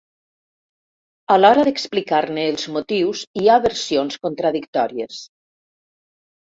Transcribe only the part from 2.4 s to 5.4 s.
els motius hi ha versions contradictòries.